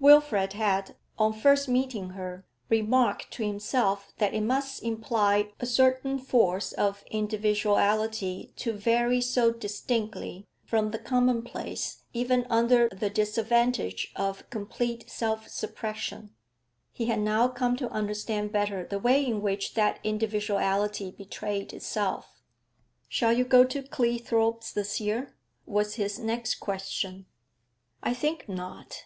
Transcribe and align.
Wilfrid 0.00 0.54
had, 0.54 0.96
on 1.18 1.34
first 1.34 1.68
meeting 1.68 2.08
her, 2.16 2.46
remarked 2.70 3.30
to 3.32 3.44
himself 3.46 4.14
that 4.16 4.32
it 4.32 4.40
must 4.40 4.82
imply 4.82 5.50
a 5.60 5.66
certain 5.66 6.18
force 6.18 6.72
of 6.72 7.04
individuality 7.10 8.54
to 8.56 8.72
vary 8.72 9.20
so 9.20 9.52
distinctly 9.52 10.46
from 10.64 10.90
the 10.90 10.98
commonplace 10.98 12.04
even 12.14 12.46
under 12.48 12.88
the 12.88 13.10
disadvantage 13.10 14.10
of 14.16 14.48
complete 14.48 15.10
self 15.10 15.48
suppression; 15.48 16.34
he 16.90 17.04
had 17.04 17.20
now 17.20 17.46
come 17.46 17.76
to 17.76 17.90
understand 17.90 18.50
better 18.50 18.86
the 18.88 18.98
way 18.98 19.22
in 19.22 19.42
which 19.42 19.74
that 19.74 20.00
individuality 20.02 21.10
betrayed 21.10 21.74
itself. 21.74 22.42
'Shall 23.10 23.34
you 23.34 23.44
go 23.44 23.64
to 23.64 23.82
Cleethorpes 23.82 24.72
this 24.72 24.98
year?' 24.98 25.36
was 25.66 25.96
his 25.96 26.18
next 26.18 26.54
question. 26.54 27.26
'I 28.02 28.14
think 28.14 28.48
not. 28.48 29.04